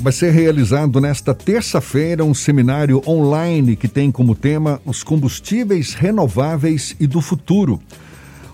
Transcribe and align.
vai 0.00 0.12
ser 0.12 0.30
realizado 0.30 1.00
nesta 1.00 1.34
terça-feira 1.34 2.24
um 2.24 2.32
seminário 2.32 3.02
online 3.06 3.74
que 3.74 3.88
tem 3.88 4.10
como 4.12 4.34
tema 4.34 4.80
os 4.84 5.02
combustíveis 5.02 5.94
renováveis 5.94 6.94
e 7.00 7.06
do 7.06 7.20
futuro. 7.20 7.80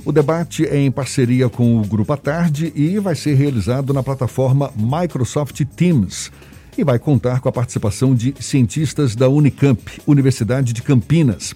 O 0.04 0.12
debate 0.12 0.66
é 0.66 0.78
em 0.78 0.90
parceria 0.90 1.48
com 1.48 1.80
o 1.80 1.84
Grupo 1.84 2.12
à 2.12 2.16
Tarde 2.16 2.72
e 2.74 2.98
vai 2.98 3.14
ser 3.14 3.34
realizado 3.34 3.92
na 3.92 4.02
plataforma 4.02 4.72
Microsoft 4.76 5.60
Teams 5.76 6.30
e 6.76 6.84
vai 6.84 6.98
contar 6.98 7.40
com 7.40 7.48
a 7.48 7.52
participação 7.52 8.14
de 8.14 8.34
cientistas 8.40 9.14
da 9.14 9.28
Unicamp, 9.28 9.80
Universidade 10.06 10.72
de 10.72 10.82
Campinas. 10.82 11.54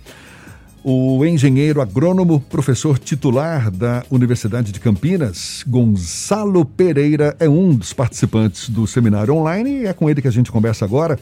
O 0.90 1.22
engenheiro 1.22 1.82
agrônomo, 1.82 2.40
professor 2.40 2.98
titular 2.98 3.70
da 3.70 4.06
Universidade 4.10 4.72
de 4.72 4.80
Campinas, 4.80 5.62
Gonçalo 5.68 6.64
Pereira, 6.64 7.36
é 7.38 7.46
um 7.46 7.74
dos 7.74 7.92
participantes 7.92 8.70
do 8.70 8.86
seminário 8.86 9.34
online 9.34 9.82
e 9.82 9.84
é 9.84 9.92
com 9.92 10.08
ele 10.08 10.22
que 10.22 10.28
a 10.28 10.30
gente 10.30 10.50
conversa 10.50 10.86
agora. 10.86 11.18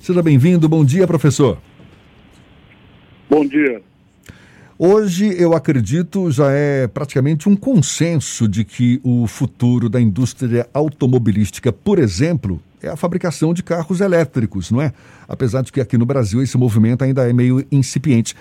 Seja 0.00 0.22
bem-vindo. 0.22 0.66
Bom 0.70 0.82
dia, 0.82 1.06
professor. 1.06 1.58
Bom 3.28 3.44
dia. 3.44 3.82
Hoje, 4.78 5.30
eu 5.38 5.52
acredito, 5.52 6.30
já 6.30 6.50
é 6.50 6.86
praticamente 6.86 7.46
um 7.46 7.54
consenso 7.54 8.48
de 8.48 8.64
que 8.64 9.02
o 9.04 9.26
futuro 9.26 9.90
da 9.90 10.00
indústria 10.00 10.66
automobilística, 10.72 11.70
por 11.70 11.98
exemplo, 11.98 12.58
é 12.82 12.88
a 12.88 12.96
fabricação 12.96 13.52
de 13.52 13.62
carros 13.62 14.00
elétricos, 14.00 14.70
não 14.70 14.80
é? 14.80 14.94
Apesar 15.28 15.60
de 15.60 15.70
que 15.70 15.82
aqui 15.82 15.98
no 15.98 16.06
Brasil 16.06 16.42
esse 16.42 16.56
movimento 16.56 17.04
ainda 17.04 17.28
é 17.28 17.32
meio 17.34 17.62
incipiente. 17.70 18.34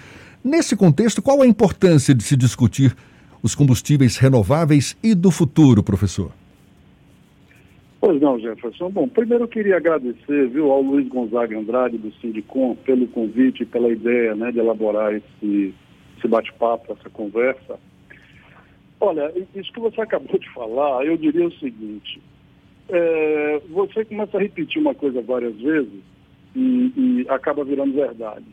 Nesse 0.43 0.75
contexto, 0.77 1.21
qual 1.21 1.41
a 1.41 1.47
importância 1.47 2.15
de 2.15 2.23
se 2.23 2.37
discutir 2.37 2.95
os 3.43 3.55
combustíveis 3.55 4.17
renováveis 4.17 4.97
e 5.03 5.13
do 5.13 5.31
futuro, 5.31 5.83
professor? 5.83 6.31
Pois 7.99 8.21
não, 8.21 8.39
Jefferson. 8.39 8.89
Bom, 8.89 9.09
primeiro 9.09 9.43
eu 9.43 9.47
queria 9.49 9.75
agradecer 9.75 10.47
viu, 10.47 10.71
ao 10.71 10.81
Luiz 10.81 11.09
Gonzaga 11.09 11.57
Andrade, 11.57 11.97
do 11.97 12.11
Sindicom, 12.13 12.73
pelo 12.75 13.07
convite 13.07 13.63
e 13.63 13.65
pela 13.65 13.89
ideia 13.89 14.33
né, 14.33 14.51
de 14.53 14.59
elaborar 14.59 15.13
esse, 15.13 15.73
esse 16.17 16.27
bate-papo, 16.27 16.93
essa 16.93 17.09
conversa. 17.09 17.77
Olha, 19.01 19.33
isso 19.53 19.73
que 19.73 19.79
você 19.81 19.99
acabou 20.01 20.39
de 20.39 20.49
falar, 20.53 21.05
eu 21.05 21.17
diria 21.17 21.47
o 21.47 21.59
seguinte: 21.59 22.21
é, 22.87 23.61
você 23.69 24.05
começa 24.05 24.37
a 24.37 24.41
repetir 24.41 24.81
uma 24.81 24.95
coisa 24.95 25.21
várias 25.21 25.55
vezes 25.57 26.01
e, 26.55 26.93
e 26.95 27.25
acaba 27.27 27.65
virando 27.65 27.93
verdade 27.93 28.45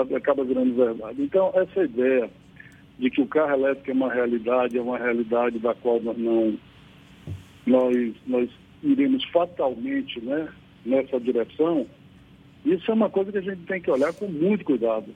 acaba 0.00 0.44
virando 0.44 0.74
verdade. 0.74 1.22
Então, 1.22 1.50
essa 1.54 1.84
ideia 1.84 2.30
de 2.98 3.10
que 3.10 3.20
o 3.20 3.26
carro 3.26 3.54
elétrico 3.54 3.90
é 3.90 3.94
uma 3.94 4.12
realidade, 4.12 4.78
é 4.78 4.80
uma 4.80 4.98
realidade 4.98 5.58
da 5.58 5.74
qual 5.74 6.00
nós 6.00 6.16
não 6.16 6.58
nós, 7.66 8.14
nós 8.26 8.48
iremos 8.82 9.24
fatalmente 9.30 10.20
né, 10.20 10.48
nessa 10.84 11.18
direção, 11.18 11.86
isso 12.64 12.90
é 12.90 12.94
uma 12.94 13.10
coisa 13.10 13.32
que 13.32 13.38
a 13.38 13.42
gente 13.42 13.62
tem 13.66 13.80
que 13.80 13.90
olhar 13.90 14.12
com 14.12 14.28
muito 14.28 14.64
cuidado. 14.64 15.06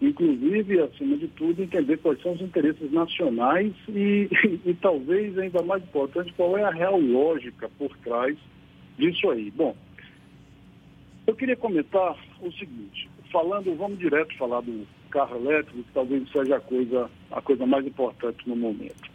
Inclusive, 0.00 0.80
acima 0.80 1.16
de 1.16 1.28
tudo, 1.28 1.62
entender 1.62 1.98
quais 1.98 2.22
são 2.22 2.32
os 2.32 2.40
interesses 2.40 2.90
nacionais 2.90 3.72
e, 3.88 4.28
e, 4.32 4.60
e 4.70 4.74
talvez 4.74 5.36
ainda 5.38 5.62
mais 5.62 5.82
importante, 5.82 6.32
qual 6.36 6.56
é 6.56 6.64
a 6.64 6.70
real 6.70 6.98
lógica 6.98 7.68
por 7.78 7.94
trás 7.98 8.36
disso 8.98 9.30
aí. 9.30 9.50
Bom, 9.50 9.76
eu 11.30 11.36
queria 11.36 11.56
comentar 11.56 12.16
o 12.40 12.52
seguinte, 12.52 13.08
falando, 13.30 13.74
vamos 13.76 13.98
direto 13.98 14.36
falar 14.36 14.60
do 14.62 14.86
carro 15.10 15.36
elétrico, 15.36 15.82
que 15.82 15.92
talvez 15.94 16.28
seja 16.30 16.56
a 16.56 16.60
coisa, 16.60 17.10
a 17.30 17.40
coisa 17.40 17.64
mais 17.66 17.86
importante 17.86 18.48
no 18.48 18.56
momento. 18.56 19.10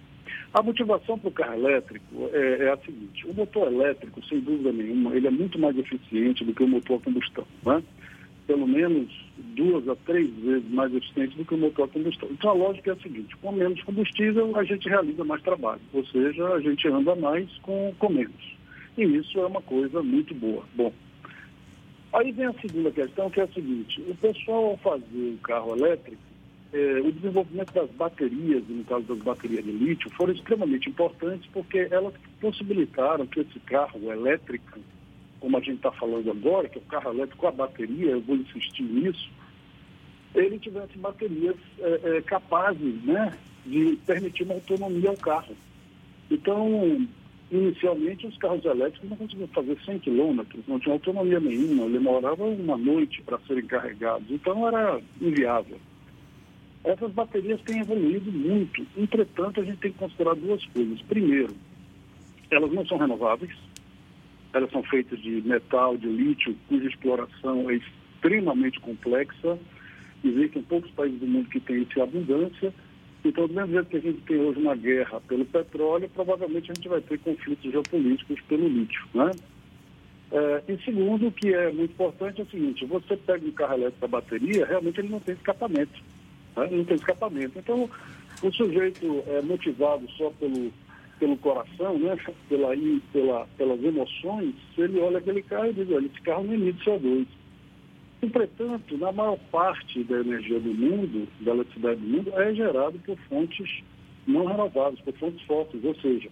A 0.54 0.62
motivação 0.62 1.20
para 1.20 1.28
o 1.28 1.34
carro 1.34 1.56
elétrico 1.56 2.30
é, 2.32 2.64
é, 2.64 2.72
a 2.72 2.78
seguinte, 2.78 3.28
o 3.28 3.34
motor 3.34 3.68
elétrico, 3.68 4.24
sem 4.26 4.40
dúvida 4.40 4.72
nenhuma, 4.72 5.14
ele 5.14 5.28
é 5.28 5.32
muito 5.32 5.60
mais 5.60 5.78
eficiente 5.78 6.46
do 6.46 6.54
que 6.54 6.64
o 6.64 6.68
motor 6.68 7.00
a 7.00 7.04
combustão, 7.04 7.46
né? 7.66 7.84
Pelo 8.48 8.66
menos 8.66 9.12
duas 9.38 9.86
a 9.90 9.96
três 9.98 10.30
vezes 10.36 10.70
mais 10.70 10.94
eficiente 10.96 11.36
do 11.36 11.44
que 11.44 11.56
o 11.56 11.58
motor 11.58 11.86
a 11.86 11.92
combustão. 11.92 12.30
Então 12.32 12.52
a 12.52 12.54
lógica 12.54 12.92
é 12.92 12.94
a 12.94 12.98
seguinte, 12.98 13.36
com 13.38 13.52
menos 13.52 13.82
combustível 13.84 14.58
a 14.58 14.64
gente 14.64 14.88
realiza 14.88 15.26
mais 15.26 15.42
trabalho, 15.42 15.82
ou 15.92 16.06
seja, 16.06 16.48
a 16.48 16.62
gente 16.62 16.88
anda 16.88 17.14
mais 17.16 17.52
com, 17.58 17.94
com 18.00 18.10
menos. 18.10 18.56
E 18.98 19.04
isso 19.04 19.38
é 19.38 19.46
uma 19.46 19.62
coisa 19.62 20.02
muito 20.02 20.34
boa. 20.34 20.64
Bom, 20.74 20.94
Aí 22.16 22.32
vem 22.32 22.46
a 22.46 22.54
segunda 22.54 22.92
questão, 22.92 23.30
que 23.30 23.42
é 23.42 23.44
a 23.44 23.48
seguinte: 23.48 24.02
o 24.08 24.16
pessoal, 24.16 24.68
ao 24.68 24.78
fazer 24.78 25.34
o 25.34 25.38
carro 25.44 25.76
elétrico, 25.76 26.22
é, 26.72 27.02
o 27.02 27.12
desenvolvimento 27.12 27.74
das 27.74 27.90
baterias, 27.92 28.64
no 28.70 28.86
caso 28.86 29.04
das 29.04 29.18
baterias 29.18 29.66
de 29.66 29.72
lítio, 29.72 30.10
foram 30.12 30.32
extremamente 30.34 30.90
importantes 30.90 31.50
porque 31.52 31.90
elas 31.92 32.14
possibilitaram 32.40 33.28
que 33.28 33.42
esse 33.42 33.60
carro 33.60 34.00
elétrico, 34.10 34.80
como 35.42 35.58
a 35.58 35.60
gente 35.60 35.76
está 35.76 35.92
falando 35.92 36.32
agora, 36.32 36.70
que 36.70 36.78
é 36.78 36.82
o 36.82 36.86
carro 36.86 37.12
elétrico 37.12 37.42
com 37.42 37.48
a 37.48 37.52
bateria, 37.52 38.12
eu 38.12 38.22
vou 38.22 38.38
insistir 38.38 38.84
nisso, 38.84 39.30
ele 40.34 40.58
tivesse 40.58 40.98
baterias 40.98 41.58
é, 41.80 42.18
é, 42.18 42.22
capazes 42.22 43.04
né, 43.04 43.38
de 43.66 43.98
permitir 44.06 44.44
uma 44.44 44.56
autonomia 44.56 45.10
ao 45.10 45.18
carro. 45.18 45.56
Então, 46.32 47.06
Inicialmente, 47.52 48.26
os 48.26 48.38
carros 48.38 48.66
elétricos 48.66 49.08
não 49.10 49.18
conseguiam 49.18 49.48
fazer 49.50 49.78
100 49.86 50.00
quilômetros, 50.00 50.68
não 50.68 50.80
tinham 50.80 50.94
autonomia 50.94 51.40
nenhuma, 51.40 51.90
demorava 51.90 52.44
uma 52.44 52.76
noite 52.76 53.22
para 53.22 53.38
serem 53.48 53.66
carregados, 53.68 54.30
então 54.32 54.68
era 54.68 55.00
inviável. 55.22 55.78
Essas 56.84 57.12
baterias 57.12 57.62
têm 57.62 57.82
evoluído 57.82 58.32
muito, 58.32 58.86
entretanto, 58.98 59.62
a 59.62 59.64
gente 59.64 59.78
tem 59.78 59.92
que 59.92 59.98
considerar 59.98 60.36
duas 60.36 60.66
coisas. 60.68 61.02
Primeiro, 61.04 61.54
elas 62.50 62.72
não 62.72 62.86
são 62.86 62.98
renováveis, 62.98 63.56
elas 64.54 64.72
são 64.72 64.82
feitas 64.84 65.22
de 65.22 65.42
metal, 65.42 65.98
de 65.98 66.08
lítio, 66.08 66.56
cuja 66.68 66.88
exploração 66.88 67.70
é 67.70 67.76
extremamente 67.76 68.80
complexa. 68.80 69.60
Existem 70.24 70.64
poucos 70.64 70.90
países 70.92 71.20
do 71.20 71.28
mundo 71.28 71.50
que 71.50 71.60
têm 71.60 71.86
essa 71.90 72.04
abundância 72.04 72.74
então, 73.28 73.48
do 73.48 73.54
mesmo 73.54 73.74
jeito 73.74 73.90
que 73.90 73.98
a 73.98 74.02
gente 74.02 74.22
tem 74.22 74.38
hoje 74.38 74.60
uma 74.60 74.76
guerra 74.76 75.20
pelo 75.22 75.46
petróleo, 75.46 76.10
provavelmente 76.14 76.72
a 76.72 76.74
gente 76.74 76.88
vai 76.88 77.02
ter 77.02 77.18
conflitos 77.20 77.72
geopolíticos 77.72 78.40
pelo 78.42 78.68
lítio. 78.68 79.04
Né? 79.14 79.32
É, 80.32 80.64
e 80.68 80.78
segundo, 80.84 81.28
o 81.28 81.32
que 81.32 81.54
é 81.54 81.72
muito 81.72 81.92
importante 81.92 82.42
é 82.42 82.44
o 82.44 82.50
seguinte, 82.50 82.86
você 82.86 83.18
pega 83.18 83.46
um 83.46 83.52
carro 83.52 83.74
elétrico 83.74 84.02
da 84.02 84.08
bateria, 84.08 84.66
realmente 84.66 85.00
ele 85.00 85.10
não 85.10 85.20
tem 85.20 85.34
escapamento. 85.36 86.04
Né? 86.56 86.70
Não 86.72 86.84
tem 86.84 86.96
escapamento. 86.96 87.58
Então, 87.58 87.90
o 88.44 88.52
sujeito 88.52 89.24
é 89.28 89.42
motivado 89.42 90.10
só 90.12 90.30
pelo, 90.32 90.72
pelo 91.20 91.38
coração, 91.38 91.98
né? 91.98 92.18
pela, 92.48 92.70
pela, 93.12 93.48
pelas 93.58 93.84
emoções, 93.84 94.54
ele 94.78 95.00
olha 95.00 95.18
aquele 95.18 95.42
carro 95.42 95.68
e 95.68 95.74
diz, 95.74 95.90
olha, 95.92 96.06
esse 96.06 96.22
carro 96.22 96.44
não 96.44 96.54
emite 96.54 96.84
CO2. 96.86 97.26
Entretanto, 98.26 98.98
na 98.98 99.12
maior 99.12 99.38
parte 99.52 100.04
da 100.04 100.20
energia 100.20 100.60
do 100.60 100.74
mundo, 100.74 101.28
da 101.42 101.52
eletricidade 101.52 102.02
do 102.02 102.08
mundo, 102.08 102.34
é 102.34 102.56
gerada 102.56 102.98
por 103.06 103.16
fontes 103.30 103.84
não 104.26 104.48
renováveis, 104.48 105.00
por 105.02 105.14
fontes 105.14 105.46
fósseis. 105.46 105.86
Ou 105.86 105.94
seja, 105.98 106.30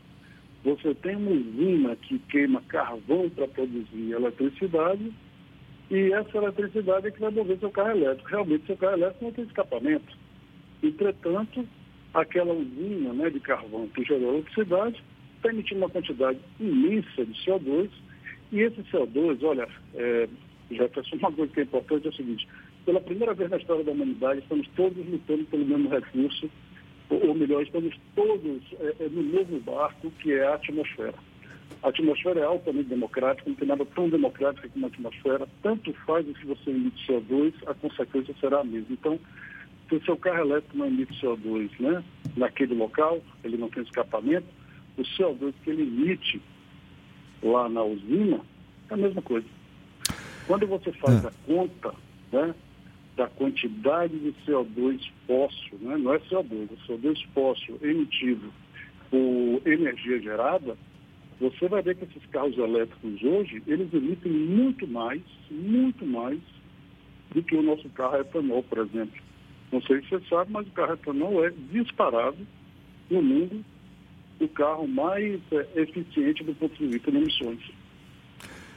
você 0.63 0.95
tem 0.95 1.15
uma 1.15 1.29
usina 1.29 1.95
que 1.95 2.17
queima 2.17 2.63
carvão 2.63 3.29
para 3.29 3.47
produzir 3.47 4.11
eletricidade 4.11 5.13
e 5.91 6.11
essa 6.13 6.35
eletricidade 6.35 7.07
é 7.07 7.11
que 7.11 7.19
vai 7.19 7.29
mover 7.29 7.59
seu 7.59 7.69
carro 7.69 7.91
elétrico. 7.91 8.27
Realmente, 8.27 8.65
seu 8.65 8.77
carro 8.77 8.93
elétrico 8.93 9.25
não 9.25 9.31
tem 9.31 9.45
escapamento. 9.45 10.17
Entretanto, 10.81 11.67
aquela 12.11 12.55
usina 12.55 13.13
né, 13.13 13.29
de 13.29 13.39
carvão 13.39 13.87
que 13.89 14.03
gerou 14.03 14.33
eletricidade 14.33 15.03
está 15.35 15.49
emitindo 15.49 15.81
uma 15.81 15.89
quantidade 15.89 16.39
imensa 16.59 17.23
de 17.23 17.33
CO2 17.45 17.91
e 18.51 18.61
esse 18.61 18.81
CO2, 18.83 19.43
olha, 19.43 19.67
é, 19.93 20.27
Jefferson, 20.71 21.17
uma 21.17 21.31
coisa 21.31 21.53
que 21.53 21.59
é 21.59 21.63
importante 21.63 22.07
é 22.07 22.09
o 22.09 22.13
seguinte, 22.13 22.47
pela 22.85 22.99
primeira 22.99 23.33
vez 23.33 23.49
na 23.49 23.57
história 23.57 23.83
da 23.83 23.91
humanidade, 23.91 24.39
estamos 24.39 24.67
todos 24.75 24.97
lutando 25.05 25.45
pelo 25.45 25.65
mesmo 25.65 25.89
recurso, 25.89 26.49
ou, 27.09 27.33
melhor, 27.35 27.61
estamos 27.61 27.95
todos 28.15 28.61
é, 28.79 28.95
é, 28.99 29.09
no 29.09 29.23
mesmo 29.23 29.59
barco, 29.59 30.11
que 30.19 30.33
é 30.33 30.45
a 30.45 30.55
atmosfera. 30.55 31.13
A 31.81 31.89
atmosfera 31.89 32.39
é 32.39 32.43
altamente 32.43 32.89
democrática, 32.89 33.49
não 33.49 33.55
tem 33.55 33.67
nada 33.67 33.85
tão 33.85 34.09
democrático 34.09 34.69
como 34.69 34.85
a 34.85 34.89
atmosfera. 34.89 35.47
Tanto 35.61 35.93
faz 36.05 36.25
se 36.25 36.45
você 36.45 36.69
emite 36.69 37.05
CO2, 37.05 37.53
a 37.67 37.73
consequência 37.73 38.33
será 38.39 38.61
a 38.61 38.63
mesma. 38.63 38.87
Então, 38.91 39.19
se 39.89 39.95
o 39.95 40.05
seu 40.05 40.17
carro 40.17 40.39
elétrico 40.39 40.77
não 40.77 40.87
emite 40.87 41.13
CO2 41.21 41.69
né, 41.79 42.03
naquele 42.37 42.73
local, 42.73 43.21
ele 43.43 43.57
não 43.57 43.69
tem 43.69 43.83
escapamento, 43.83 44.47
o 44.97 45.01
CO2 45.01 45.53
que 45.63 45.69
ele 45.69 45.83
emite 45.83 46.41
lá 47.41 47.67
na 47.67 47.83
usina 47.83 48.39
é 48.89 48.93
a 48.93 48.97
mesma 48.97 49.21
coisa. 49.21 49.47
Quando 50.47 50.67
você 50.67 50.91
faz 50.93 51.23
é. 51.23 51.27
a 51.27 51.31
conta 51.45 51.93
né, 52.31 52.55
da 53.15 53.27
quantidade 53.27 54.17
de 54.17 54.33
CO2 54.45 54.99
fóssil, 55.27 55.77
né, 55.79 55.97
não 55.97 56.13
é 56.13 56.19
CO2, 56.19 56.69
é 56.71 56.87
CO2 56.87 57.25
fóssil 57.33 57.79
emitido 57.81 58.51
por 59.09 59.61
energia 59.65 60.19
gerada, 60.19 60.75
você 61.39 61.67
vai 61.67 61.81
ver 61.81 61.95
que 61.95 62.05
esses 62.05 62.25
carros 62.29 62.57
elétricos 62.57 63.21
hoje, 63.23 63.61
eles 63.67 63.93
emitem 63.93 64.31
muito 64.31 64.87
mais, 64.87 65.21
muito 65.51 66.05
mais 66.05 66.39
do 67.33 67.43
que 67.43 67.55
o 67.55 67.61
nosso 67.61 67.87
carro 67.89 68.17
etanol, 68.17 68.63
por 68.63 68.79
exemplo. 68.79 69.21
Não 69.71 69.81
sei 69.81 70.01
se 70.01 70.09
você 70.09 70.21
sabe, 70.29 70.51
mas 70.51 70.67
o 70.67 70.71
carro 70.71 70.93
etanol 70.93 71.45
é 71.45 71.51
disparado 71.71 72.37
no 73.09 73.21
mundo 73.21 73.63
o 74.39 74.47
carro 74.47 74.87
mais 74.87 75.39
é, 75.51 75.81
eficiente 75.81 76.43
do 76.43 76.53
ponto 76.55 76.75
de 76.75 76.87
vista 76.87 77.11
de 77.11 77.17
emissões. 77.17 77.59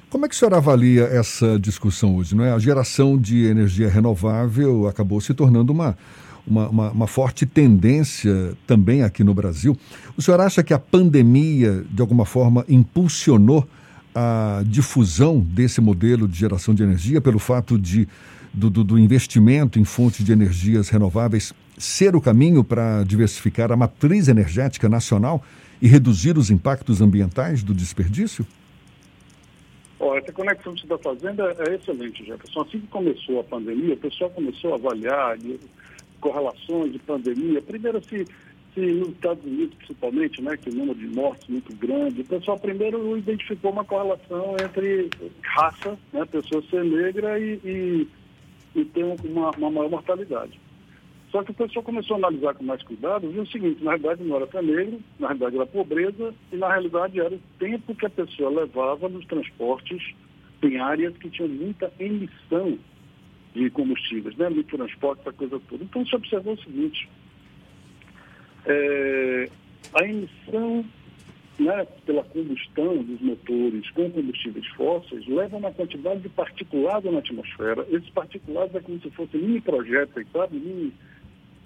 Como 0.09 0.25
é 0.25 0.29
que 0.29 0.37
o 0.37 0.39
senhor 0.39 0.55
avalia 0.55 1.03
essa 1.03 1.59
discussão 1.59 2.15
hoje? 2.15 2.37
Não 2.37 2.45
é? 2.45 2.53
A 2.53 2.59
geração 2.61 3.19
de 3.19 3.45
energia 3.45 3.89
renovável 3.89 4.87
acabou 4.87 5.21
se 5.21 5.35
tornando 5.35 5.73
uma, 5.73 5.99
uma, 6.47 6.69
uma, 6.69 6.91
uma, 6.93 7.07
forte 7.09 7.45
tendência 7.45 8.57
também 8.69 9.03
aqui 9.03 9.25
no 9.25 9.35
Brasil. 9.35 9.77
O 10.17 10.23
senhor 10.23 10.41
acha 10.41 10.63
que 10.63 10.73
a 10.73 10.79
pandemia, 10.79 11.85
de 11.91 12.01
alguma 12.01 12.25
forma, 12.25 12.65
impulsionou 12.69 13.67
a 14.15 14.63
difusão 14.65 15.41
desse 15.41 15.81
modelo 15.81 16.29
de 16.29 16.39
geração 16.39 16.73
de 16.73 16.85
energia 16.85 17.21
pelo 17.21 17.41
fato 17.41 17.77
de, 17.77 18.07
do, 18.55 18.71
do, 18.71 18.85
do 18.85 18.99
investimento 19.01 19.81
em 19.81 19.85
fontes 19.85 20.25
de 20.25 20.31
energias 20.31 20.89
renováveis 20.89 21.53
ser 21.77 22.15
o 22.15 22.21
caminho 22.21 22.63
para 22.63 23.03
diversificar 23.03 23.73
a 23.73 23.77
matriz 23.77 24.29
energética 24.29 24.89
nacional 24.89 25.43
e 25.83 25.89
reduzir 25.89 26.39
os 26.39 26.49
impactos 26.49 27.01
ambientais 27.01 27.65
do 27.65 27.75
desperdício? 27.75 28.47
Oh, 29.99 30.15
essa 30.15 30.33
conexão 30.33 30.75
que 30.75 30.81
você 30.81 30.95
está 30.95 30.99
fazendo 30.99 31.43
é, 31.43 31.55
é, 31.69 31.75
excelente, 31.75 32.25
Jefferson. 32.25 32.61
Assim 32.61 32.81
que 32.81 32.87
começou 32.89 33.41
a 33.41 33.45
pandemia, 33.45 33.95
o 33.95 33.99
pessoal 33.99 34.31
começou 34.31 34.73
a 34.73 34.77
avaliar 34.77 35.39
correlações 36.21 36.93
de 36.93 36.99
pandemia. 36.99 37.63
Primeiro, 37.63 38.03
se, 38.05 38.27
se 38.75 38.81
nos 38.81 39.09
Estados 39.09 39.43
Unidos, 39.45 39.75
principalmente, 39.77 40.43
né, 40.43 40.57
que 40.59 40.69
o 40.69 40.75
número 40.75 40.99
de 40.99 41.07
mortes 41.09 41.49
é 41.49 41.53
muito 41.53 41.75
grande, 41.77 42.21
o 42.21 42.27
pessoal 42.27 42.59
primeiro 42.59 43.17
identificou 43.17 43.73
uma 43.73 43.85
correlação 43.85 44.55
entre 44.63 45.09
raça, 45.43 45.99
né, 46.13 46.25
pessoa 46.27 46.63
ser 46.71 46.85
negra 46.85 47.39
e, 47.39 47.59
e, 47.65 48.09
e 48.75 48.85
ter 48.85 49.05
uma, 49.05 49.51
uma 49.53 49.71
maior 49.71 49.91
mortalidade. 49.91 50.61
Só 51.31 51.43
que 51.43 51.51
o 51.51 51.55
pessoal 51.55 51.85
começou 51.85 52.15
a 52.15 52.19
analisar 52.19 52.55
com 52.55 52.65
mais 52.65 52.83
cuidado, 52.83 53.29
viu 53.29 53.43
o 53.43 53.47
seguinte, 53.47 53.83
na 53.83 53.93
realidade 53.93 54.23
não 54.23 54.37
era 54.37 54.63
negro, 54.63 55.01
na 55.19 55.29
realidade 55.29 55.57
era 55.57 55.67
pobreza, 55.67 56.35
e 56.53 56.57
na 56.57 56.69
realidade 56.69 57.21
era 57.21 57.35
o 57.35 57.41
tempo 57.59 57.95
que 57.95 58.07
a 58.07 58.11
pessoa 58.11 58.51
levava 58.51 59.09
nos 59.09 59.27
transportes 59.27 60.15
em 60.63 60.79
áreas 60.79 61.17
que 61.19 61.29
tinham 61.29 61.49
muita 61.49 61.93
emissão 61.99 62.79
de 63.55 63.71
combustíveis, 63.71 64.37
né? 64.37 64.49
no 64.49 64.63
transporte, 64.65 65.21
essa 65.21 65.33
coisa 65.33 65.61
toda. 65.69 65.83
Então 65.85 66.07
se 66.07 66.15
observou 66.15 66.55
o 66.55 66.63
seguinte, 66.63 67.09
é, 68.67 69.49
a 69.95 70.05
emissão 70.05 70.85
né, 71.59 71.87
pela 72.05 72.23
combustão 72.25 73.03
dos 73.03 73.21
motores 73.21 73.91
com 73.91 74.11
combustíveis 74.11 74.67
fósseis 74.69 75.27
leva 75.27 75.57
uma 75.57 75.73
quantidade 75.73 76.21
de 76.21 76.29
particulado 76.29 77.11
na 77.11 77.19
atmosfera. 77.19 77.87
Esses 77.91 78.11
particulados 78.11 78.75
é 78.75 78.81
como 78.81 79.01
se 79.01 79.11
fossem 79.11 79.41
mini 79.41 79.61
projéteis, 79.61 80.27
sabe? 80.33 80.57
Mini 80.57 80.93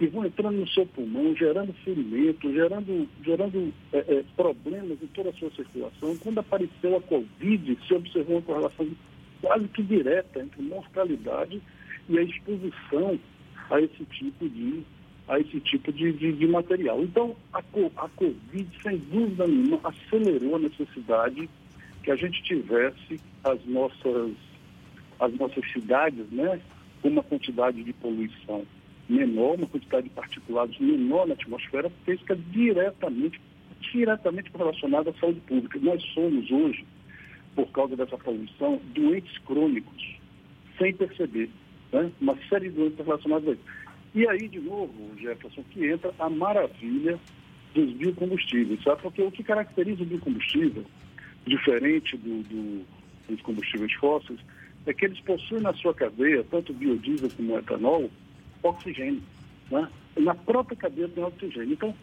que 0.00 0.06
vão 0.06 0.25
entrando 0.25 0.56
no 0.56 0.69
seu 0.69 0.87
pulmão, 0.87 1.37
gerando 1.37 1.75
ferimento, 1.85 2.50
gerando, 2.50 3.06
gerando 3.23 3.70
é, 3.93 3.99
é, 3.99 4.25
problemas 4.35 4.97
em 5.02 5.06
toda 5.08 5.29
a 5.29 5.32
sua 5.35 5.50
circulação. 5.50 6.17
Quando 6.17 6.38
apareceu 6.38 6.97
a 6.97 7.02
Covid, 7.02 7.79
se 7.87 7.93
observou 7.93 8.37
uma 8.37 8.43
correlação 8.43 8.88
quase 9.43 9.69
que 9.69 9.82
direta 9.82 10.41
entre 10.41 10.62
mortalidade 10.62 11.61
e 12.08 12.19
a 12.19 12.23
exposição 12.23 13.20
a 13.69 13.79
esse 13.79 14.02
tipo 14.06 14.49
de, 14.49 14.82
a 15.29 15.38
esse 15.38 15.61
tipo 15.61 15.93
de, 15.93 16.14
de, 16.14 16.32
de 16.32 16.47
material. 16.47 17.02
Então, 17.02 17.37
a, 17.52 17.58
a 17.58 18.08
Covid, 18.08 18.69
sem 18.82 18.97
dúvida 18.97 19.47
nenhuma, 19.47 19.81
acelerou 19.85 20.56
a 20.56 20.61
necessidade 20.61 21.47
que 22.02 22.11
a 22.11 22.17
gente 22.17 22.43
tivesse 22.43 23.20
as 23.44 23.62
nossas, 23.67 24.31
as 25.20 25.35
nossas 25.35 25.70
cidades 25.70 26.25
né, 26.32 26.58
com 27.02 27.08
uma 27.08 27.23
quantidade 27.23 27.85
de 27.85 27.93
poluição 27.93 28.64
menor, 29.10 29.56
uma 29.56 29.66
quantidade 29.66 30.08
de 30.08 30.14
particulados 30.14 30.78
menor 30.78 31.26
na 31.26 31.34
atmosfera, 31.34 31.90
está 32.06 32.34
diretamente, 32.50 33.40
diretamente 33.92 34.50
relacionado 34.56 35.10
à 35.10 35.12
saúde 35.14 35.40
pública. 35.40 35.78
Nós 35.82 36.02
somos 36.14 36.50
hoje, 36.50 36.84
por 37.54 37.66
causa 37.72 37.96
dessa 37.96 38.16
poluição, 38.16 38.80
doentes 38.94 39.36
crônicos, 39.38 40.16
sem 40.78 40.94
perceber. 40.94 41.50
Né? 41.92 42.10
Uma 42.20 42.36
série 42.48 42.70
de 42.70 42.76
doenças 42.76 43.04
relacionadas 43.04 43.48
a 43.48 43.52
isso. 43.52 43.64
E 44.14 44.28
aí, 44.28 44.48
de 44.48 44.60
novo, 44.60 44.92
Jefferson, 45.18 45.62
que 45.70 45.86
entra 45.86 46.12
a 46.18 46.30
maravilha 46.30 47.18
dos 47.74 47.92
biocombustíveis, 47.92 48.82
sabe? 48.82 49.02
Porque 49.02 49.22
o 49.22 49.30
que 49.30 49.42
caracteriza 49.42 50.02
o 50.02 50.06
biocombustível, 50.06 50.84
diferente 51.46 52.16
do, 52.16 52.42
do, 52.42 52.84
dos 53.28 53.40
combustíveis 53.42 53.92
fósseis, 53.94 54.40
é 54.86 54.92
que 54.92 55.04
eles 55.04 55.20
possuem 55.20 55.62
na 55.62 55.72
sua 55.74 55.94
cadeia, 55.94 56.44
tanto 56.50 56.72
biodiesel 56.72 57.30
como 57.36 57.58
etanol, 57.58 58.10
oxigênio. 58.62 59.22
Né? 59.70 59.88
Na 60.18 60.34
própria 60.34 60.76
cadeia 60.76 61.08
tem 61.08 61.22
oxigênio. 61.22 61.72
Então, 61.72 61.94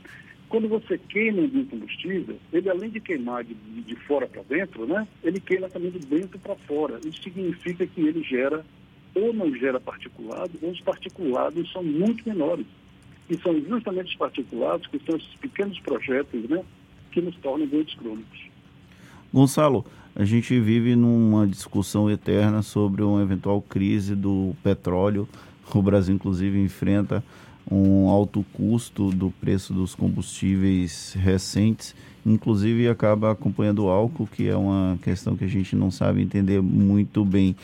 quando 0.49 0.69
você 0.69 0.97
queima 0.97 1.41
um 1.41 1.65
combustível, 1.65 2.37
ele 2.53 2.69
além 2.69 2.89
de 2.89 2.99
queimar 2.99 3.43
de, 3.43 3.53
de 3.53 3.95
fora 3.95 4.27
para 4.27 4.41
dentro, 4.43 4.85
né, 4.85 5.05
ele 5.23 5.39
queima 5.39 5.69
também 5.69 5.91
de 5.91 5.99
dentro 5.99 6.39
para 6.39 6.55
fora. 6.55 6.99
Isso 7.05 7.21
significa 7.21 7.85
que 7.85 8.01
ele 8.01 8.23
gera 8.23 8.65
ou 9.13 9.33
não 9.33 9.53
gera 9.55 9.79
particulado, 9.79 10.51
ou 10.61 10.69
os 10.69 10.79
particulados 10.81 11.71
são 11.71 11.83
muito 11.83 12.27
menores. 12.27 12.65
E 13.29 13.37
são 13.37 13.59
justamente 13.61 14.11
os 14.11 14.15
particulados 14.15 14.87
que 14.87 14.99
são 15.05 15.17
esses 15.17 15.35
pequenos 15.35 15.77
projetos 15.79 16.49
né, 16.49 16.63
que 17.11 17.19
nos 17.19 17.35
tornam 17.37 17.67
doentes 17.67 17.95
crônicos. 17.95 18.47
Gonçalo, 19.33 19.85
a 20.15 20.23
gente 20.23 20.57
vive 20.59 20.95
numa 20.95 21.45
discussão 21.45 22.09
eterna 22.09 22.61
sobre 22.61 23.03
uma 23.03 23.21
eventual 23.21 23.61
crise 23.61 24.15
do 24.15 24.55
petróleo 24.63 25.27
o 25.75 25.81
Brasil, 25.81 26.13
inclusive, 26.15 26.61
enfrenta 26.61 27.23
um 27.69 28.07
alto 28.07 28.45
custo 28.53 29.09
do 29.09 29.29
preço 29.41 29.73
dos 29.73 29.93
combustíveis 29.93 31.15
recentes, 31.19 31.93
inclusive 32.25 32.87
acaba 32.87 33.31
acompanhando 33.31 33.85
o 33.85 33.89
álcool, 33.89 34.27
que 34.27 34.47
é 34.47 34.55
uma 34.55 34.97
questão 35.01 35.35
que 35.35 35.43
a 35.43 35.49
gente 35.49 35.75
não 35.75 35.91
sabe 35.91 36.21
entender 36.21 36.61
muito 36.61 37.25
bem. 37.25 37.55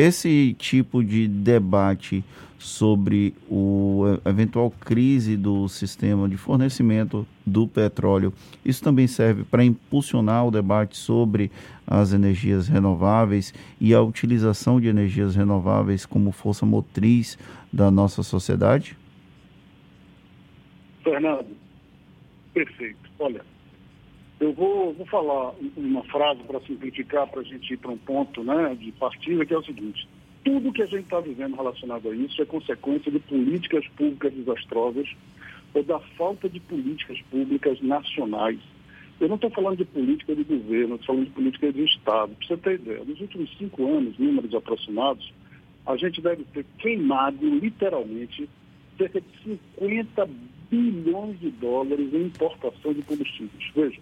Esse 0.00 0.56
tipo 0.58 1.04
de 1.04 1.28
debate 1.28 2.24
sobre 2.58 3.34
o 3.50 4.18
eventual 4.24 4.70
crise 4.70 5.36
do 5.36 5.68
sistema 5.68 6.26
de 6.26 6.38
fornecimento 6.38 7.26
do 7.44 7.68
petróleo, 7.68 8.32
isso 8.64 8.82
também 8.82 9.06
serve 9.06 9.44
para 9.44 9.62
impulsionar 9.62 10.46
o 10.46 10.50
debate 10.50 10.96
sobre 10.96 11.50
as 11.86 12.14
energias 12.14 12.66
renováveis 12.66 13.52
e 13.78 13.92
a 13.92 14.00
utilização 14.00 14.80
de 14.80 14.88
energias 14.88 15.36
renováveis 15.36 16.06
como 16.06 16.32
força 16.32 16.64
motriz 16.64 17.38
da 17.70 17.90
nossa 17.90 18.22
sociedade? 18.22 18.96
Fernando, 21.04 21.54
perfeito. 22.54 23.10
Olha, 23.18 23.44
eu 24.40 24.54
vou, 24.54 24.94
vou 24.94 25.06
falar 25.06 25.52
uma 25.76 26.02
frase 26.04 26.40
para 26.44 26.60
simplificar, 26.60 27.26
para 27.28 27.42
a 27.42 27.44
gente 27.44 27.74
ir 27.74 27.76
para 27.76 27.90
um 27.90 27.98
ponto 27.98 28.42
né, 28.42 28.74
de 28.74 28.90
partida, 28.92 29.44
que 29.44 29.52
é 29.52 29.58
o 29.58 29.62
seguinte. 29.62 30.08
Tudo 30.42 30.72
que 30.72 30.82
a 30.82 30.86
gente 30.86 31.04
está 31.04 31.20
vivendo 31.20 31.54
relacionado 31.54 32.08
a 32.08 32.16
isso 32.16 32.40
é 32.40 32.46
consequência 32.46 33.12
de 33.12 33.18
políticas 33.18 33.86
públicas 33.88 34.32
desastrosas 34.32 35.06
ou 35.74 35.82
da 35.82 36.00
falta 36.16 36.48
de 36.48 36.58
políticas 36.58 37.20
públicas 37.30 37.80
nacionais. 37.82 38.58
Eu 39.20 39.28
não 39.28 39.34
estou 39.34 39.50
falando 39.50 39.76
de 39.76 39.84
política 39.84 40.34
de 40.34 40.42
governo, 40.42 40.94
estou 40.94 41.14
falando 41.14 41.26
de 41.26 41.32
política 41.32 41.70
de 41.70 41.84
Estado. 41.84 42.34
Para 42.34 42.46
você 42.48 42.56
ter 42.56 42.74
ideia, 42.76 43.04
nos 43.04 43.20
últimos 43.20 43.54
cinco 43.58 43.86
anos, 43.86 44.18
números 44.18 44.54
aproximados, 44.54 45.30
a 45.86 45.94
gente 45.98 46.22
deve 46.22 46.44
ter 46.44 46.64
queimado, 46.78 47.46
literalmente, 47.46 48.48
cerca 48.96 49.20
de 49.20 49.58
50 49.76 50.28
bilhões 50.70 51.38
de 51.38 51.50
dólares 51.50 52.14
em 52.14 52.22
importação 52.22 52.94
de 52.94 53.02
combustíveis. 53.02 53.70
Veja, 53.74 54.00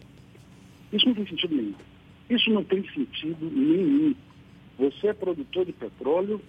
isso 0.93 1.07
não 1.07 1.15
tem 1.15 1.27
sentido 1.27 1.55
nenhum. 1.55 1.75
Isso 2.31 2.51
não 2.51 2.65
tem 2.65 2.83
sentido 2.91 3.51
nenhum. 3.51 4.15
Você 4.79 5.09
é 5.09 5.13
produtor 5.13 5.65
de 5.65 5.73
petróleo, 5.73 6.41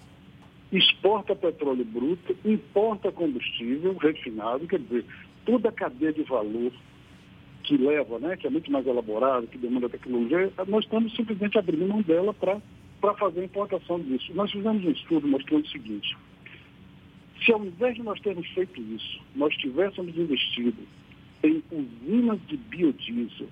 exporta 0.72 1.36
petróleo 1.36 1.84
bruto, 1.84 2.36
importa 2.46 3.12
combustível 3.12 3.98
refinado, 3.98 4.68
quer 4.68 4.80
dizer, 4.80 5.06
toda 5.46 5.70
a 5.70 5.72
cadeia 5.72 6.14
de 6.14 6.24
valor 6.24 6.72
que 7.64 7.78
leva, 7.78 8.20
né, 8.20 8.38
que 8.38 8.48
é 8.48 8.50
muito 8.50 8.72
mais 8.72 8.86
elaborada, 8.86 9.48
que 9.48 9.58
demanda 9.58 9.90
tecnologia, 9.90 10.52
nós 10.68 10.84
estamos 10.84 11.16
simplesmente 11.16 11.58
abrindo 11.58 11.88
mão 11.88 12.02
dela 12.02 12.34
para 12.34 13.14
fazer 13.16 13.42
a 13.42 13.46
importação 13.46 14.00
disso. 14.00 14.32
Nós 14.34 14.52
fizemos 14.52 14.84
um 14.86 14.92
estudo 14.92 15.28
mostrando 15.28 15.66
o 15.66 15.70
seguinte, 15.70 16.16
se 17.44 17.52
ao 17.52 17.64
invés 17.64 17.96
de 17.96 18.04
nós 18.04 18.20
termos 18.22 18.48
feito 18.50 18.82
isso, 18.82 19.22
nós 19.36 19.56
tivéssemos 19.56 20.16
investido 20.18 20.78
em 21.44 21.64
usinas 21.72 22.40
de 22.48 22.58
biodiesel, 22.58 23.48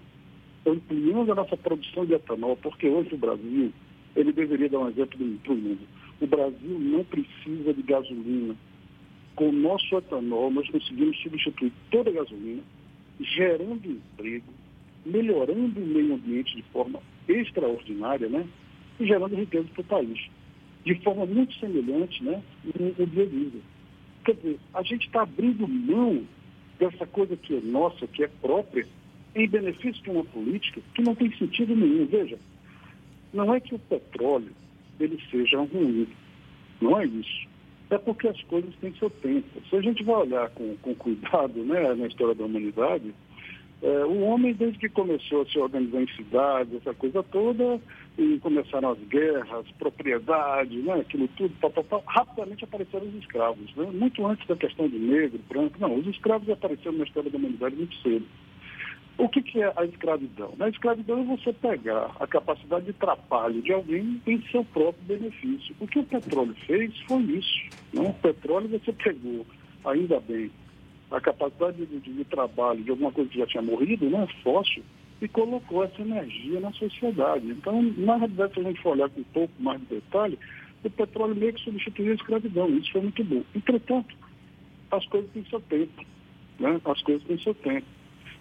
ampliando 0.67 1.31
a 1.31 1.35
nossa 1.35 1.55
produção 1.55 2.05
de 2.05 2.13
etanol, 2.13 2.57
porque 2.57 2.87
hoje 2.87 3.15
o 3.15 3.17
Brasil, 3.17 3.71
ele 4.15 4.31
deveria 4.31 4.69
dar 4.69 4.79
um 4.79 4.89
exemplo 4.89 5.17
para 5.43 5.53
o 5.53 5.55
mundo. 5.55 5.79
O 6.19 6.27
Brasil 6.27 6.79
não 6.79 7.03
precisa 7.03 7.73
de 7.73 7.81
gasolina. 7.83 8.55
Com 9.35 9.49
o 9.49 9.53
nosso 9.53 9.95
etanol, 9.95 10.51
nós 10.51 10.69
conseguimos 10.69 11.17
substituir 11.21 11.71
toda 11.91 12.09
a 12.09 12.13
gasolina, 12.13 12.61
gerando 13.19 13.85
emprego, 13.85 14.51
melhorando 15.05 15.79
o 15.79 15.85
meio 15.85 16.15
ambiente 16.15 16.55
de 16.55 16.63
forma 16.73 16.99
extraordinária, 17.27 18.27
né? 18.27 18.45
E 18.99 19.05
gerando 19.05 19.35
riqueza 19.35 19.67
para 19.73 19.81
o 19.81 19.85
país. 19.85 20.27
De 20.83 20.95
forma 20.95 21.25
muito 21.25 21.53
semelhante, 21.59 22.23
né? 22.23 22.41
O, 22.65 23.05
biodiesel. 23.05 23.61
Quer 24.25 24.35
dizer, 24.35 24.59
a 24.73 24.81
gente 24.81 25.05
está 25.05 25.21
abrindo 25.21 25.67
mão 25.67 26.23
dessa 26.79 27.05
coisa 27.05 27.35
que 27.37 27.55
é 27.55 27.61
nossa, 27.61 28.07
que 28.07 28.23
é 28.23 28.27
própria, 28.27 28.87
em 29.35 29.47
benefício 29.47 30.01
de 30.03 30.09
uma 30.09 30.23
política 30.23 30.81
que 30.93 31.01
não 31.01 31.15
tem 31.15 31.31
sentido 31.37 31.75
nenhum. 31.75 32.05
Veja, 32.05 32.37
Não 33.33 33.53
é 33.53 33.59
que 33.59 33.75
o 33.75 33.79
petróleo 33.79 34.51
ele 34.99 35.19
seja 35.29 35.59
ruim, 35.59 36.07
não 36.81 36.99
é 36.99 37.05
isso. 37.05 37.47
É 37.89 37.97
porque 37.97 38.27
as 38.27 38.41
coisas 38.43 38.73
têm 38.81 38.93
seu 38.95 39.09
tempo. 39.09 39.61
Se 39.69 39.75
a 39.75 39.81
gente 39.81 40.03
vai 40.03 40.15
olhar 40.15 40.49
com, 40.49 40.75
com 40.77 40.93
cuidado 40.95 41.63
né, 41.63 41.93
na 41.95 42.07
história 42.07 42.35
da 42.35 42.43
humanidade, 42.43 43.13
é, 43.81 44.05
o 44.05 44.21
homem, 44.21 44.53
desde 44.53 44.79
que 44.79 44.89
começou 44.89 45.43
a 45.43 45.45
se 45.45 45.57
organizar 45.59 46.01
em 46.01 46.07
cidades, 46.15 46.73
essa 46.75 46.93
coisa 46.95 47.21
toda, 47.23 47.79
e 48.17 48.39
começaram 48.39 48.89
as 48.89 48.99
guerras, 49.07 49.65
propriedade, 49.77 50.77
né, 50.77 50.95
aquilo 50.95 51.27
tudo, 51.29 51.53
rapidamente 52.07 52.63
apareceram 52.63 53.05
os 53.05 53.15
escravos. 53.15 53.73
Né? 53.75 53.87
Muito 53.93 54.25
antes 54.25 54.45
da 54.47 54.55
questão 54.55 54.89
de 54.89 54.97
negro, 54.97 55.39
branco, 55.47 55.77
não, 55.79 55.95
os 55.95 56.07
escravos 56.07 56.49
apareceram 56.49 56.97
na 56.97 57.03
história 57.03 57.29
da 57.29 57.37
humanidade 57.37 57.75
muito 57.75 57.95
cedo. 58.01 58.25
O 59.17 59.27
que, 59.27 59.41
que 59.41 59.61
é 59.61 59.73
a 59.75 59.83
escravidão? 59.83 60.53
A 60.59 60.69
escravidão 60.69 61.19
é 61.21 61.23
você 61.23 61.51
pegar 61.51 62.11
a 62.19 62.27
capacidade 62.27 62.85
de 62.85 62.93
trabalho 62.93 63.61
de 63.63 63.73
alguém 63.73 64.21
em 64.27 64.41
seu 64.51 64.63
próprio 64.63 65.03
benefício. 65.05 65.75
O 65.79 65.87
que 65.87 65.97
o 65.97 66.03
petróleo 66.03 66.55
fez 66.67 66.95
foi 67.07 67.23
isso. 67.23 67.65
Né? 67.93 68.07
O 68.07 68.13
petróleo 68.13 68.67
você 68.67 68.93
pegou, 68.93 69.43
ainda 69.83 70.19
bem, 70.19 70.51
a 71.09 71.19
capacidade 71.19 71.83
de, 71.83 71.99
de, 71.99 72.13
de, 72.13 72.25
trabalho 72.25 72.83
de 72.83 72.91
alguma 72.91 73.11
coisa 73.11 73.29
que 73.29 73.39
já 73.39 73.47
tinha 73.47 73.63
morrido, 73.63 74.07
né, 74.07 74.27
fóssil, 74.43 74.83
e 75.19 75.27
colocou 75.27 75.83
essa 75.83 76.01
energia 76.01 76.59
na 76.59 76.71
sociedade. 76.73 77.47
Então, 77.47 77.81
na 77.97 78.17
realidade, 78.17 78.53
se 78.53 78.59
a 78.59 78.63
gente 78.63 78.81
for 78.81 78.91
olhar 78.91 79.09
com 79.09 79.21
um 79.21 79.25
pouco 79.33 79.53
mais 79.59 79.79
de 79.81 79.87
detalhe, 79.95 80.37
o 80.83 80.89
petróleo 80.91 81.35
meio 81.35 81.53
que 81.53 81.63
substituiu 81.63 82.11
a 82.11 82.15
escravidão. 82.15 82.69
Isso 82.69 82.91
foi 82.91 83.01
muito 83.01 83.23
bom. 83.23 83.43
Entretanto, 83.55 84.15
as 84.91 85.05
coisas 85.07 85.31
têm 85.31 85.43
seu 85.49 85.59
tempo. 85.61 86.05
Né? 86.59 86.79
As 86.85 87.01
coisas 87.01 87.23
têm 87.27 87.39
seu 87.39 87.55
tempo. 87.55 87.87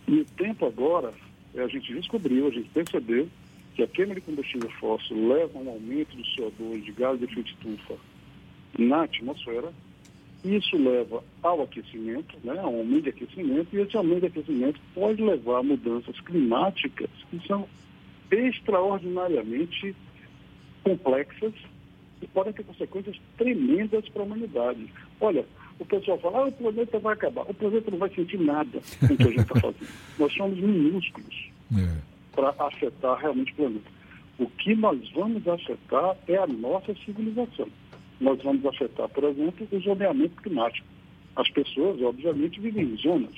E 0.08 0.20
o 0.20 0.24
tempo 0.24 0.66
agora, 0.66 1.12
é, 1.54 1.62
a 1.62 1.68
gente 1.68 1.92
descobriu, 1.92 2.46
a 2.46 2.50
gente 2.50 2.68
percebeu 2.70 3.28
que 3.74 3.82
a 3.82 3.86
queima 3.86 4.14
de 4.14 4.20
combustível 4.20 4.70
fóssil 4.80 5.28
leva 5.28 5.58
a 5.58 5.62
um 5.62 5.68
aumento 5.68 6.16
do 6.16 6.22
CO2, 6.22 6.82
de 6.82 6.92
gás 6.92 7.18
de 7.18 7.24
efeito 7.24 7.50
estufa, 7.50 7.94
na 8.78 9.02
atmosfera, 9.02 9.72
isso 10.44 10.76
leva 10.76 11.24
ao 11.42 11.62
aquecimento, 11.62 12.36
né, 12.44 12.58
ao 12.58 12.74
aumento 12.74 13.04
de 13.04 13.10
aquecimento, 13.10 13.68
e 13.72 13.80
esse 13.80 13.96
aumento 13.96 14.20
de 14.20 14.26
aquecimento 14.26 14.80
pode 14.94 15.22
levar 15.22 15.58
a 15.58 15.62
mudanças 15.62 16.18
climáticas 16.20 17.10
que 17.30 17.46
são 17.46 17.66
extraordinariamente 18.30 19.94
complexas 20.84 21.52
e 22.22 22.26
podem 22.28 22.52
ter 22.52 22.64
consequências 22.64 23.16
tremendas 23.36 24.08
para 24.08 24.22
a 24.22 24.24
humanidade. 24.24 24.86
Olha, 25.20 25.44
o 25.78 25.84
pessoal 25.84 26.18
fala, 26.18 26.38
ah, 26.38 26.46
o 26.46 26.52
planeta 26.52 26.98
vai 26.98 27.14
acabar. 27.14 27.42
O 27.42 27.54
planeta 27.54 27.90
não 27.90 27.98
vai 27.98 28.10
sentir 28.14 28.38
nada 28.38 28.80
com 29.00 29.14
o 29.14 29.16
que 29.16 29.22
a 29.22 29.26
gente 29.26 29.40
está 29.40 29.54
fazendo. 29.60 29.88
Nós 30.18 30.32
somos 30.34 30.58
minúsculos 30.58 31.50
é. 31.76 31.98
para 32.34 32.54
afetar 32.58 33.18
realmente 33.18 33.52
o 33.52 33.56
planeta. 33.56 33.96
O 34.38 34.46
que 34.46 34.74
nós 34.74 34.98
vamos 35.12 35.46
afetar 35.48 36.16
é 36.28 36.36
a 36.36 36.46
nossa 36.46 36.94
civilização 37.04 37.68
nós 38.20 38.42
vamos 38.42 38.64
afetar, 38.64 39.08
por 39.08 39.24
exemplo, 39.24 39.66
o 39.70 39.80
zoneamento 39.80 40.40
climático. 40.42 40.86
As 41.34 41.48
pessoas, 41.50 42.00
obviamente, 42.00 42.60
vivem 42.60 42.84
em 42.84 42.96
zonas. 42.96 43.34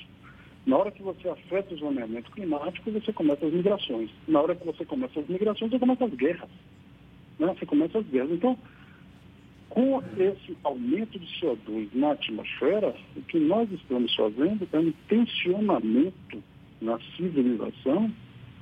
Na 0.65 0.77
hora 0.77 0.91
que 0.91 1.01
você 1.01 1.27
afeta 1.27 1.73
o 1.73 1.77
zoneamento 1.77 2.31
climático, 2.31 2.91
você 2.91 3.11
começa 3.11 3.45
as 3.45 3.53
migrações. 3.53 4.09
Na 4.27 4.41
hora 4.41 4.55
que 4.55 4.65
você 4.65 4.85
começa 4.85 5.19
as 5.19 5.27
migrações, 5.27 5.71
você 5.71 5.79
começa 5.79 6.05
as 6.05 6.13
guerras. 6.13 6.49
Né? 7.37 7.55
Você 7.57 7.65
começa 7.65 7.99
as 7.99 8.05
guerras. 8.05 8.31
Então, 8.31 8.57
com 9.69 10.01
esse 10.17 10.57
aumento 10.63 11.19
de 11.19 11.27
CO2 11.39 11.89
na 11.93 12.11
atmosfera, 12.11 12.95
o 13.15 13.21
que 13.21 13.39
nós 13.39 13.71
estamos 13.71 14.13
fazendo 14.15 14.67
é 14.71 14.79
um 14.79 14.91
tensionamento 15.07 16.43
na 16.81 16.99
civilização 17.15 18.11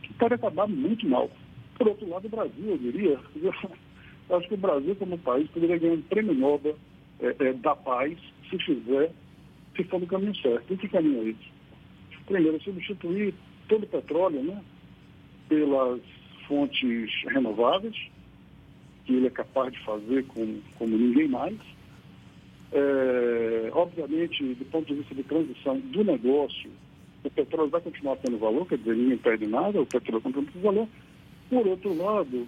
que 0.03 0.13
pode 0.13 0.33
acabar 0.33 0.67
muito 0.67 1.07
mal. 1.07 1.29
Por 1.77 1.87
outro 1.87 2.09
lado, 2.09 2.25
o 2.25 2.29
Brasil, 2.29 2.65
eu 2.65 2.77
diria, 2.77 3.19
Eu 4.29 4.37
acho 4.37 4.47
que 4.47 4.55
o 4.55 4.57
Brasil, 4.57 4.95
como 4.95 5.17
país, 5.19 5.49
poderia 5.49 5.77
ganhar 5.77 5.93
um 5.93 6.01
prêmio 6.01 6.33
Nobel 6.33 6.77
é, 7.19 7.35
é, 7.39 7.53
da 7.53 7.75
paz 7.75 8.17
se 8.49 8.57
fizer, 8.59 9.11
se 9.75 9.83
for 9.85 9.99
no 9.99 10.07
caminho 10.07 10.35
certo. 10.35 10.73
E 10.73 10.77
que 10.77 10.89
caminho 10.89 11.23
é 11.23 11.29
esse? 11.29 12.25
Primeiro, 12.25 12.61
substituir 12.61 13.33
todo 13.69 13.83
o 13.83 13.87
petróleo 13.87 14.43
né, 14.43 14.61
pelas 15.47 16.01
fontes 16.47 17.09
renováveis, 17.27 17.95
que 19.07 19.13
ele 19.13 19.27
é 19.27 19.31
capaz 19.31 19.71
de 19.71 19.79
fazer 19.85 20.25
como, 20.25 20.61
como 20.77 20.97
ninguém 20.97 21.29
mais. 21.29 21.57
É, 22.73 23.71
obviamente, 23.73 24.43
do 24.43 24.65
ponto 24.65 24.85
de 24.85 24.95
vista 24.95 25.15
de 25.15 25.23
transição 25.23 25.79
do 25.79 26.03
negócio, 26.03 26.69
o 27.23 27.29
petróleo 27.29 27.69
vai 27.69 27.79
continuar 27.79 28.17
tendo 28.17 28.37
valor, 28.37 28.67
quer 28.67 28.77
dizer, 28.77 28.95
ninguém 28.95 29.17
perde 29.17 29.47
nada, 29.47 29.81
o 29.81 29.85
petróleo 29.85 30.21
continua 30.21 30.45
tendo 30.51 30.61
valor. 30.61 30.87
Por 31.49 31.65
outro 31.65 31.95
lado, 31.95 32.45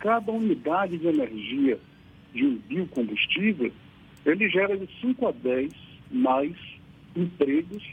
cada 0.00 0.32
unidade 0.32 0.98
de 0.98 1.06
energia 1.06 1.78
de 2.34 2.44
um 2.44 2.56
biocombustível, 2.56 3.70
ele 4.26 4.48
gera 4.48 4.76
de 4.76 4.88
5 5.00 5.28
a 5.28 5.30
10 5.30 5.72
mais 6.10 6.56
empregos 7.14 7.84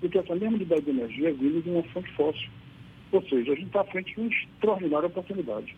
do 0.00 0.08
que 0.08 0.18
essa 0.18 0.34
mesma 0.34 0.56
unidade 0.56 0.82
de 0.82 0.90
energia 0.90 1.32
vinda 1.34 1.60
de 1.60 1.68
uma 1.68 1.82
fonte 1.84 2.10
fóssil. 2.12 2.48
Ou 3.12 3.22
seja, 3.28 3.52
a 3.52 3.54
gente 3.54 3.66
está 3.66 3.82
à 3.82 3.84
frente 3.84 4.14
de 4.14 4.20
uma 4.20 4.30
extraordinária 4.30 5.06
oportunidade. 5.06 5.76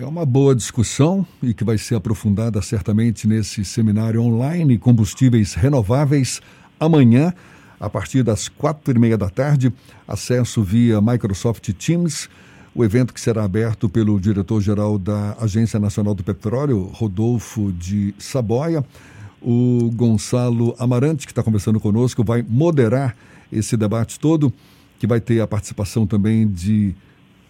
É 0.00 0.06
uma 0.06 0.24
boa 0.24 0.54
discussão 0.54 1.26
e 1.42 1.52
que 1.52 1.62
vai 1.62 1.76
ser 1.76 1.94
aprofundada 1.94 2.62
certamente 2.62 3.28
nesse 3.28 3.62
seminário 3.66 4.22
online 4.22 4.78
Combustíveis 4.78 5.52
Renováveis 5.52 6.40
amanhã, 6.80 7.34
a 7.78 7.90
partir 7.90 8.22
das 8.22 8.48
quatro 8.48 8.96
e 8.96 8.98
meia 8.98 9.18
da 9.18 9.28
tarde. 9.28 9.70
Acesso 10.08 10.62
via 10.62 11.02
Microsoft 11.02 11.70
Teams 11.74 12.30
o 12.74 12.82
evento 12.82 13.12
que 13.12 13.20
será 13.20 13.44
aberto 13.44 13.90
pelo 13.90 14.18
diretor-geral 14.18 14.96
da 14.96 15.36
Agência 15.38 15.78
Nacional 15.78 16.14
do 16.14 16.24
Petróleo, 16.24 16.84
Rodolfo 16.94 17.70
de 17.70 18.14
Saboia. 18.18 18.82
O 19.42 19.90
Gonçalo 19.92 20.74
Amarante, 20.78 21.26
que 21.26 21.32
está 21.32 21.42
conversando 21.42 21.78
conosco, 21.78 22.24
vai 22.24 22.42
moderar 22.48 23.14
esse 23.52 23.76
debate 23.76 24.18
todo, 24.18 24.50
que 24.98 25.06
vai 25.06 25.20
ter 25.20 25.42
a 25.42 25.46
participação 25.46 26.06
também 26.06 26.48
de 26.48 26.94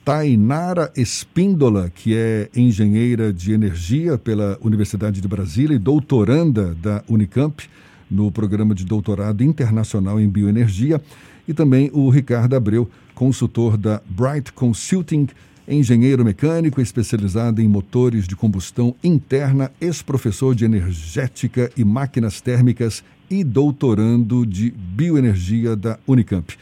Tainara 0.05 0.91
Espíndola, 0.97 1.91
que 1.95 2.17
é 2.17 2.49
engenheira 2.57 3.33
de 3.33 3.53
energia 3.53 4.17
pela 4.17 4.59
Universidade 4.63 5.21
de 5.21 5.29
Brasília 5.29 5.75
e 5.75 5.79
doutoranda 5.79 6.75
da 6.75 7.03
Unicamp 7.09 7.69
no 8.11 8.33
programa 8.33 8.75
de 8.75 8.85
doutorado 8.85 9.45
internacional 9.45 10.19
em 10.19 10.29
bioenergia, 10.29 11.01
e 11.47 11.53
também 11.53 11.91
o 11.93 12.09
Ricardo 12.09 12.57
Abreu, 12.57 12.91
consultor 13.15 13.77
da 13.77 14.03
Bright 14.09 14.53
Consulting, 14.53 15.29
engenheiro 15.69 16.25
mecânico 16.25 16.81
especializado 16.81 17.61
em 17.61 17.69
motores 17.69 18.27
de 18.27 18.35
combustão 18.35 18.97
interna, 19.05 19.71
ex-professor 19.81 20.55
de 20.55 20.65
energética 20.65 21.71
e 21.77 21.85
máquinas 21.85 22.41
térmicas 22.41 23.05
e 23.31 23.45
doutorando 23.45 24.45
de 24.45 24.71
bioenergia 24.71 25.77
da 25.77 25.99
Unicamp. 26.07 26.57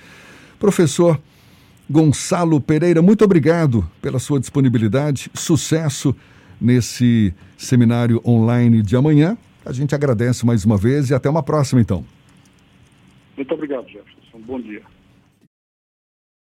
Professor 0.59 1.19
Gonçalo 1.91 2.61
Pereira, 2.61 3.01
muito 3.01 3.25
obrigado 3.25 3.89
pela 4.03 4.19
sua 4.19 4.39
disponibilidade, 4.39 5.31
sucesso 5.35 6.15
nesse 6.61 7.33
seminário 7.57 8.21
online 8.27 8.83
de 8.83 8.95
amanhã. 8.95 9.39
A 9.65 9.73
gente 9.73 9.95
agradece 9.95 10.45
mais 10.45 10.65
uma 10.65 10.77
vez 10.77 11.11
e 11.11 11.15
até 11.15 11.31
uma 11.31 11.43
próxima, 11.43 11.81
então. 11.81 12.05
Muito 13.37 13.55
obrigado, 13.55 13.87
Jefferson. 13.89 14.39
Bom 14.47 14.61
dia. 14.61 14.83